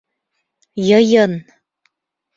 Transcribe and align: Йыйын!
Йыйын! 0.87 1.33